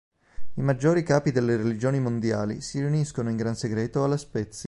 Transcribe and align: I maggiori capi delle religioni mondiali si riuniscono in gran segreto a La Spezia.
I 0.55 0.61
maggiori 0.63 1.03
capi 1.03 1.29
delle 1.31 1.55
religioni 1.57 1.99
mondiali 1.99 2.59
si 2.61 2.79
riuniscono 2.79 3.29
in 3.29 3.35
gran 3.35 3.55
segreto 3.55 4.03
a 4.03 4.07
La 4.07 4.17
Spezia. 4.17 4.59